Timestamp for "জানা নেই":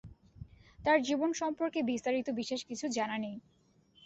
2.87-3.35